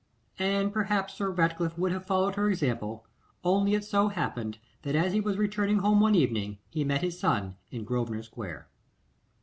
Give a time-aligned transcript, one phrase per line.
[0.39, 3.05] And perhaps Sir Ratcliffe would have followed her example,
[3.43, 7.19] only it so happened that as he was returning home one morning, he met his
[7.19, 8.67] son in Grosvenor square.